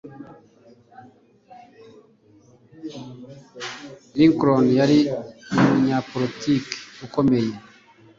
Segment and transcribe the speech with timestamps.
[4.17, 4.99] Lincoln yari
[5.59, 7.51] umunyapolitiki ukomeye